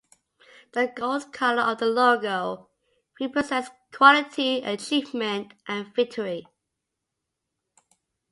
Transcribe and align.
The 0.71 0.87
gold 0.87 1.31
colour 1.31 1.61
of 1.61 1.77
the 1.77 1.85
logo 1.85 2.69
represents 3.19 3.69
quality, 3.93 4.63
achievement 4.63 5.53
and 5.67 5.93
victory. 5.93 6.47